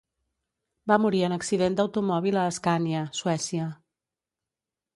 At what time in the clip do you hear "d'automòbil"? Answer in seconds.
1.81-2.39